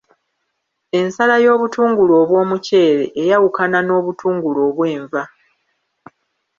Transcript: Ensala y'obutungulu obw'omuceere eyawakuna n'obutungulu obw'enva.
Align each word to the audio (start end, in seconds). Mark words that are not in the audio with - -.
Ensala 0.99 1.35
y'obutungulu 1.45 2.13
obw'omuceere 2.21 3.03
eyawakuna 3.21 3.79
n'obutungulu 3.83 4.59
obw'enva. 4.69 5.23